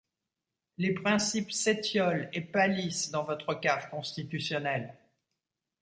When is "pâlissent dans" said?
2.41-3.23